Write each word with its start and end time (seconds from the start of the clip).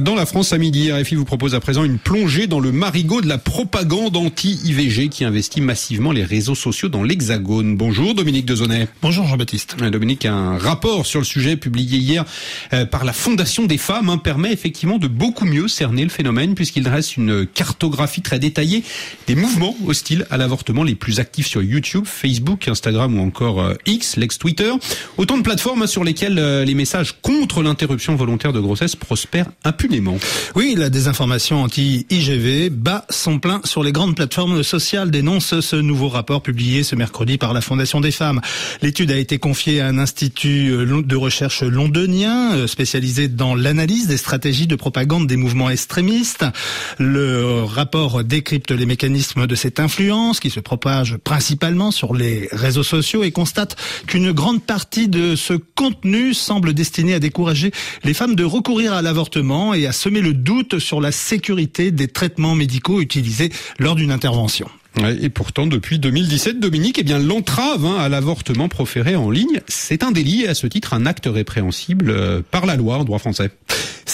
Dans 0.00 0.14
la 0.14 0.26
France 0.26 0.52
à 0.52 0.58
midi, 0.58 0.92
RFI 0.92 1.14
vous 1.14 1.24
propose 1.24 1.54
à 1.54 1.60
présent 1.60 1.82
une 1.82 1.98
plongée 1.98 2.46
dans 2.46 2.60
le 2.60 2.70
marigot 2.70 3.22
de 3.22 3.28
la 3.28 3.38
propagande 3.38 4.14
anti-IVG 4.14 5.08
qui 5.08 5.24
investit 5.24 5.62
massivement 5.62 6.12
les 6.12 6.22
réseaux 6.22 6.54
sociaux 6.54 6.90
dans 6.90 7.02
l'Hexagone. 7.02 7.78
Bonjour 7.78 8.14
Dominique 8.14 8.44
Dezonnet. 8.44 8.88
Bonjour 9.00 9.26
Jean-Baptiste. 9.26 9.76
Dominique, 9.78 10.26
un 10.26 10.58
rapport 10.58 11.06
sur 11.06 11.20
le 11.20 11.24
sujet 11.24 11.56
publié 11.56 11.96
hier 11.96 12.26
euh, 12.74 12.84
par 12.84 13.06
la 13.06 13.14
Fondation 13.14 13.64
des 13.64 13.78
femmes 13.78 14.10
hein, 14.10 14.18
permet 14.18 14.52
effectivement 14.52 14.98
de 14.98 15.08
beaucoup 15.08 15.46
mieux 15.46 15.66
cerner 15.66 16.02
le 16.02 16.10
phénomène 16.10 16.54
puisqu'il 16.54 16.82
dresse 16.82 17.16
une 17.16 17.46
cartographie 17.46 18.20
très 18.20 18.38
détaillée 18.38 18.84
des 19.26 19.34
mouvements 19.34 19.74
hostiles 19.86 20.26
à 20.30 20.36
l'avortement 20.36 20.82
les 20.82 20.94
plus 20.94 21.20
actifs 21.20 21.46
sur 21.46 21.62
YouTube, 21.62 22.04
Facebook, 22.04 22.68
Instagram 22.68 23.18
ou 23.18 23.22
encore 23.22 23.62
euh, 23.62 23.74
X, 23.86 24.16
l'ex-Twitter. 24.16 24.72
Autant 25.16 25.38
de 25.38 25.42
plateformes 25.42 25.80
hein, 25.80 25.86
sur 25.86 26.04
lesquelles 26.04 26.38
euh, 26.38 26.66
les 26.66 26.74
messages 26.74 27.14
contre 27.22 27.62
l'interruption 27.62 28.14
volontaire 28.14 28.52
de 28.52 28.60
grossesse 28.60 28.94
prospèrent 28.94 29.48
impunément. 29.64 29.85
Oui, 30.54 30.74
la 30.76 30.90
désinformation 30.90 31.62
anti-IGV 31.62 32.70
bat 32.70 33.06
son 33.08 33.38
plein 33.38 33.60
sur 33.64 33.82
les 33.82 33.92
grandes 33.92 34.16
plateformes 34.16 34.62
sociales, 34.62 35.10
dénonce 35.10 35.60
ce 35.60 35.76
nouveau 35.76 36.08
rapport 36.08 36.42
publié 36.42 36.82
ce 36.82 36.96
mercredi 36.96 37.38
par 37.38 37.52
la 37.52 37.60
Fondation 37.60 38.00
des 38.00 38.10
femmes. 38.10 38.40
L'étude 38.82 39.10
a 39.10 39.16
été 39.16 39.38
confiée 39.38 39.80
à 39.80 39.86
un 39.86 39.98
institut 39.98 40.70
euh, 40.72 41.02
de 41.02 41.16
recherche 41.16 41.62
londonien 41.62 42.54
euh, 42.56 42.66
spécialisé 42.66 43.28
dans 43.28 43.54
l'analyse 43.54 44.08
des 44.08 44.16
stratégies 44.16 44.66
de 44.66 44.76
propagande 44.76 45.26
des 45.26 45.36
mouvements 45.36 45.70
extrémistes. 45.70 46.44
Le 46.98 47.62
rapport 47.62 48.24
décrypte 48.24 48.72
les 48.72 48.86
mécanismes 48.86 49.46
de 49.46 49.54
cette 49.54 49.78
influence 49.78 50.40
qui 50.40 50.50
se 50.50 50.60
propage 50.60 51.16
principalement 51.18 51.90
sur 51.90 52.14
les 52.14 52.48
réseaux 52.50 52.82
sociaux 52.82 53.22
et 53.22 53.30
constate 53.30 53.76
qu'une 54.06 54.32
grande 54.32 54.62
partie 54.62 55.08
de 55.08 55.36
ce 55.36 55.54
contenu 55.54 56.34
semble 56.34 56.74
destiné 56.74 57.14
à 57.14 57.20
décourager 57.20 57.70
les 58.02 58.14
femmes 58.14 58.34
de 58.34 58.44
recourir 58.44 58.92
à 58.92 59.02
l'avortement 59.02 59.74
et 59.76 59.86
à 59.86 59.92
semer 59.92 60.20
le 60.20 60.32
doute 60.32 60.78
sur 60.78 61.00
la 61.00 61.12
sécurité 61.12 61.90
des 61.90 62.08
traitements 62.08 62.54
médicaux 62.54 63.00
utilisés 63.00 63.50
lors 63.78 63.94
d'une 63.94 64.10
intervention. 64.10 64.68
Et 65.20 65.28
pourtant, 65.28 65.66
depuis 65.66 65.98
2017, 65.98 66.58
Dominique, 66.58 66.98
eh 66.98 67.02
bien, 67.02 67.18
l'entrave 67.18 67.84
hein, 67.84 67.96
à 67.98 68.08
l'avortement 68.08 68.68
proféré 68.68 69.14
en 69.14 69.30
ligne, 69.30 69.60
c'est 69.68 70.02
un 70.02 70.10
délit 70.10 70.44
et 70.44 70.48
à 70.48 70.54
ce 70.54 70.66
titre 70.66 70.94
un 70.94 71.04
acte 71.04 71.28
répréhensible 71.30 72.10
euh, 72.10 72.40
par 72.50 72.64
la 72.64 72.76
loi 72.76 72.96
en 72.96 73.04
droit 73.04 73.18
français. 73.18 73.50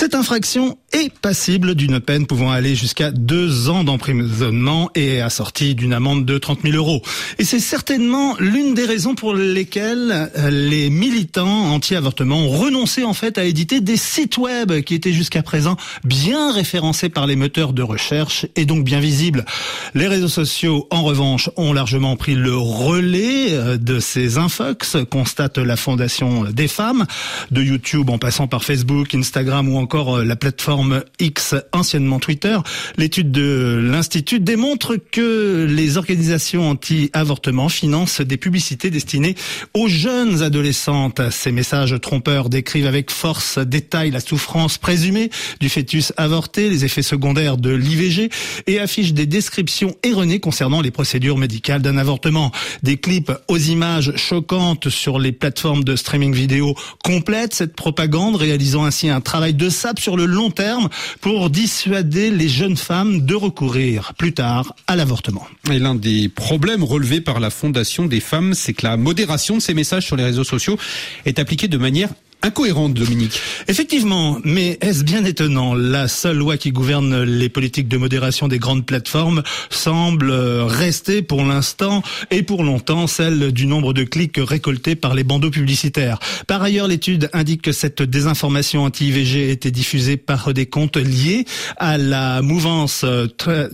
Cette 0.00 0.14
infraction 0.14 0.78
est 0.92 1.12
passible 1.12 1.74
d'une 1.74 2.00
peine 2.00 2.26
pouvant 2.26 2.50
aller 2.50 2.74
jusqu'à 2.74 3.10
deux 3.10 3.68
ans 3.68 3.84
d'emprisonnement 3.84 4.90
et 4.94 5.20
assortie 5.20 5.74
d'une 5.74 5.92
amende 5.92 6.24
de 6.24 6.38
30 6.38 6.62
000 6.62 6.74
euros. 6.74 7.02
Et 7.38 7.44
c'est 7.44 7.60
certainement 7.60 8.34
l'une 8.38 8.72
des 8.72 8.86
raisons 8.86 9.14
pour 9.14 9.34
lesquelles 9.34 10.30
euh, 10.38 10.48
les 10.48 10.88
militants 10.88 11.70
anti-avortement 11.70 12.38
ont 12.38 12.48
renoncé 12.48 13.04
en 13.04 13.12
fait 13.12 13.36
à 13.36 13.44
éditer 13.44 13.82
des 13.82 13.98
sites 13.98 14.38
web 14.38 14.72
qui 14.80 14.94
étaient 14.94 15.12
jusqu'à 15.12 15.42
présent 15.42 15.76
bien 16.02 16.50
référencés 16.50 17.10
par 17.10 17.26
les 17.26 17.36
moteurs 17.36 17.74
de 17.74 17.82
recherche 17.82 18.46
et 18.56 18.64
donc 18.64 18.84
bien 18.84 19.00
visibles. 19.00 19.44
Les 19.92 20.08
réseaux 20.08 20.28
sociaux, 20.28 20.88
en 20.90 21.02
revanche, 21.02 21.50
ont 21.58 21.74
largement 21.74 22.16
pris 22.16 22.36
le 22.36 22.56
relais 22.56 23.48
euh, 23.50 23.76
de 23.76 24.00
ces 24.00 24.38
infox, 24.38 24.96
constate 25.10 25.58
la 25.58 25.76
Fondation 25.76 26.44
des 26.44 26.68
femmes, 26.68 27.04
de 27.50 27.62
YouTube 27.62 28.08
en 28.08 28.16
passant 28.16 28.46
par 28.46 28.64
Facebook, 28.64 29.14
Instagram 29.14 29.68
ou 29.68 29.76
encore 29.76 29.89
euh, 29.94 30.24
la 30.24 30.36
plateforme 30.36 31.02
X, 31.18 31.54
anciennement 31.72 32.18
Twitter. 32.18 32.56
L'étude 32.96 33.30
de 33.30 33.80
l'Institut 33.82 34.40
démontre 34.40 34.96
que 34.96 35.66
les 35.68 35.96
organisations 35.96 36.70
anti-avortement 36.70 37.68
financent 37.68 38.20
des 38.20 38.36
publicités 38.36 38.90
destinées 38.90 39.34
aux 39.74 39.88
jeunes 39.88 40.42
adolescentes. 40.42 41.20
Ces 41.30 41.52
messages 41.52 41.94
trompeurs 42.00 42.48
décrivent 42.48 42.86
avec 42.86 43.10
force 43.10 43.58
détail 43.58 44.10
la 44.10 44.20
souffrance 44.20 44.78
présumée 44.78 45.30
du 45.60 45.68
fœtus 45.68 46.12
avorté, 46.16 46.70
les 46.70 46.84
effets 46.84 47.02
secondaires 47.02 47.56
de 47.56 47.70
l'IVG 47.70 48.30
et 48.66 48.78
affichent 48.78 49.12
des 49.12 49.26
descriptions 49.26 49.94
erronées 50.02 50.40
concernant 50.40 50.80
les 50.80 50.90
procédures 50.90 51.38
médicales 51.38 51.82
d'un 51.82 51.96
avortement. 51.96 52.52
Des 52.82 52.96
clips 52.96 53.32
aux 53.48 53.58
images 53.58 54.16
choquantes 54.16 54.88
sur 54.88 55.18
les 55.18 55.32
plateformes 55.32 55.84
de 55.84 55.96
streaming 55.96 56.34
vidéo 56.34 56.74
complètent 57.04 57.54
cette 57.54 57.74
propagande, 57.74 58.36
réalisant 58.36 58.84
ainsi 58.84 59.08
un 59.08 59.20
travail 59.20 59.54
de 59.54 59.68
sur 59.98 60.16
le 60.16 60.26
long 60.26 60.50
terme 60.50 60.88
pour 61.20 61.50
dissuader 61.50 62.30
les 62.30 62.48
jeunes 62.48 62.76
femmes 62.76 63.24
de 63.24 63.34
recourir 63.34 64.12
plus 64.16 64.32
tard 64.32 64.74
à 64.86 64.96
l'avortement. 64.96 65.46
Et 65.70 65.78
l'un 65.78 65.94
des 65.94 66.28
problèmes 66.28 66.84
relevés 66.84 67.20
par 67.20 67.40
la 67.40 67.50
Fondation 67.50 68.06
des 68.06 68.20
femmes, 68.20 68.54
c'est 68.54 68.72
que 68.72 68.86
la 68.86 68.96
modération 68.96 69.56
de 69.56 69.60
ces 69.60 69.74
messages 69.74 70.06
sur 70.06 70.16
les 70.16 70.24
réseaux 70.24 70.44
sociaux 70.44 70.78
est 71.24 71.38
appliquée 71.38 71.68
de 71.68 71.78
manière 71.78 72.10
incohérente, 72.42 72.94
Dominique. 72.94 73.40
Effectivement, 73.68 74.38
mais 74.44 74.78
est-ce 74.80 75.04
bien 75.04 75.24
étonnant? 75.24 75.74
La 75.74 76.08
seule 76.08 76.36
loi 76.36 76.56
qui 76.56 76.72
gouverne 76.72 77.22
les 77.22 77.48
politiques 77.48 77.88
de 77.88 77.96
modération 77.96 78.48
des 78.48 78.58
grandes 78.58 78.86
plateformes 78.86 79.42
semble 79.70 80.30
rester 80.30 81.22
pour 81.22 81.44
l'instant 81.44 82.02
et 82.30 82.42
pour 82.42 82.64
longtemps 82.64 83.06
celle 83.06 83.52
du 83.52 83.66
nombre 83.66 83.92
de 83.92 84.04
clics 84.04 84.38
récoltés 84.38 84.94
par 84.94 85.14
les 85.14 85.24
bandeaux 85.24 85.50
publicitaires. 85.50 86.18
Par 86.46 86.62
ailleurs, 86.62 86.88
l'étude 86.88 87.28
indique 87.32 87.62
que 87.62 87.72
cette 87.72 88.02
désinformation 88.02 88.84
anti-IVG 88.84 89.50
était 89.50 89.70
diffusée 89.70 90.16
par 90.16 90.52
des 90.54 90.66
comptes 90.66 90.96
liés 90.96 91.44
à 91.76 91.98
la 91.98 92.42
mouvance 92.42 93.04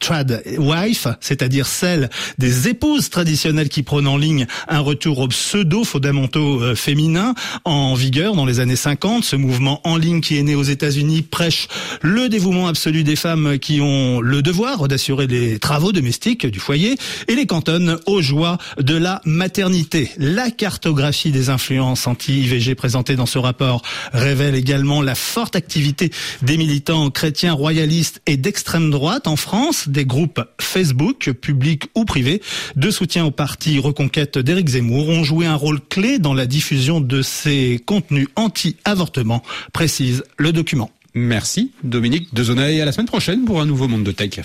trad 0.00 0.42
wife, 0.58 1.06
c'est-à-dire 1.20 1.66
celle 1.66 2.10
des 2.38 2.68
épouses 2.68 3.10
traditionnelles 3.10 3.68
qui 3.68 3.82
prônent 3.82 4.08
en 4.08 4.16
ligne 4.16 4.46
un 4.68 4.80
retour 4.80 5.18
aux 5.18 5.28
pseudo-fondamentaux 5.28 6.62
euh, 6.62 6.74
féminins 6.74 7.34
en 7.64 7.94
vigueur 7.94 8.34
dans 8.34 8.46
les 8.46 8.51
années 8.60 8.76
50. 8.76 9.24
Ce 9.24 9.36
mouvement 9.36 9.80
en 9.84 9.96
ligne 9.96 10.20
qui 10.20 10.38
est 10.38 10.42
né 10.42 10.54
aux 10.54 10.62
États-Unis 10.62 11.22
prêche 11.22 11.68
le 12.00 12.28
dévouement 12.28 12.68
absolu 12.68 13.04
des 13.04 13.16
femmes 13.16 13.58
qui 13.58 13.80
ont 13.80 14.20
le 14.20 14.42
devoir 14.42 14.88
d'assurer 14.88 15.26
les 15.26 15.58
travaux 15.58 15.92
domestiques 15.92 16.46
du 16.46 16.58
foyer 16.58 16.96
et 17.28 17.34
les 17.34 17.46
cantonne 17.46 17.98
aux 18.06 18.22
joies 18.22 18.58
de 18.78 18.96
la 18.96 19.20
maternité. 19.24 20.10
La 20.16 20.50
cartographie 20.50 21.32
des 21.32 21.50
influences 21.50 22.06
anti-IVG 22.06 22.74
présentée 22.74 23.16
dans 23.16 23.26
ce 23.26 23.38
rapport 23.38 23.82
révèle 24.12 24.54
également 24.54 25.02
la 25.02 25.14
forte 25.14 25.56
activité 25.56 26.10
des 26.42 26.56
militants 26.56 27.10
chrétiens 27.10 27.52
royalistes 27.52 28.22
et 28.26 28.36
d'extrême 28.36 28.90
droite 28.90 29.26
en 29.26 29.36
France, 29.36 29.88
des 29.88 30.04
groupes 30.04 30.40
Facebook, 30.60 31.30
publics 31.32 31.84
ou 31.94 32.04
privés, 32.04 32.40
de 32.76 32.90
soutien 32.90 33.24
au 33.24 33.30
parti 33.30 33.78
Reconquête 33.78 34.38
d'Éric 34.38 34.68
Zemmour 34.68 35.08
ont 35.08 35.24
joué 35.24 35.46
un 35.46 35.54
rôle 35.54 35.80
clé 35.80 36.18
dans 36.18 36.34
la 36.34 36.46
diffusion 36.46 37.00
de 37.00 37.22
ces 37.22 37.82
contenus 37.84 38.28
anti-avortement, 38.42 39.42
précise 39.72 40.24
le 40.38 40.52
document. 40.52 40.90
Merci 41.14 41.72
Dominique 41.82 42.32
Dezonay 42.34 42.80
à 42.80 42.84
la 42.84 42.92
semaine 42.92 43.06
prochaine 43.06 43.44
pour 43.44 43.60
un 43.60 43.66
nouveau 43.66 43.88
Monde 43.88 44.04
de 44.04 44.12
Tech. 44.12 44.40